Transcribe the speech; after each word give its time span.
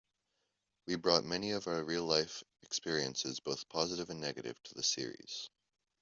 We 0.87 0.95
brought 0.95 1.25
many 1.25 1.51
of 1.51 1.67
our 1.67 1.83
real-life 1.83 2.43
experiences, 2.63 3.39
both 3.39 3.69
positive 3.69 4.09
and 4.09 4.19
negative, 4.19 4.57
to 4.63 4.73
the 4.73 4.81
series. 4.81 5.51